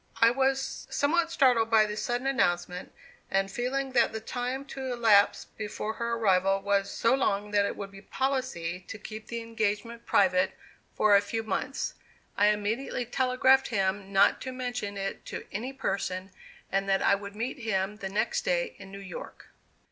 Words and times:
I 0.19 0.31
was 0.31 0.87
somewhat 0.89 1.29
startled 1.31 1.69
by 1.69 1.85
this 1.85 2.01
sudden 2.01 2.25
announcement; 2.25 2.91
and 3.29 3.51
feeling 3.51 3.91
that 3.91 4.11
the 4.11 4.19
time 4.19 4.65
to 4.69 4.91
elapse 4.91 5.45
before 5.45 5.93
her 5.93 6.13
arrival 6.15 6.59
was 6.59 6.89
so 6.89 7.13
long 7.13 7.51
that 7.51 7.67
it 7.67 7.75
would 7.77 7.91
be 7.91 8.01
policy 8.01 8.79
to 8.87 8.97
keep 8.97 9.27
the 9.27 9.41
engagement 9.41 10.07
private 10.07 10.53
for 10.95 11.15
a 11.15 11.21
few 11.21 11.43
months, 11.43 11.93
I 12.35 12.47
immediately 12.47 13.05
telegraphed 13.05 13.67
him 13.67 14.11
not 14.11 14.41
to 14.41 14.51
mention 14.51 14.97
it 14.97 15.23
to 15.27 15.45
any 15.51 15.71
person, 15.71 16.31
and 16.71 16.89
that 16.89 17.03
I 17.03 17.13
would 17.13 17.35
meet 17.35 17.59
him 17.59 17.97
the 17.97 18.09
next 18.09 18.43
day 18.43 18.75
in 18.79 18.91
New 18.91 18.97
York. 18.99 19.49